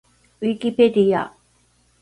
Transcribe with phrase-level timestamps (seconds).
[0.41, 1.31] ウィキペディア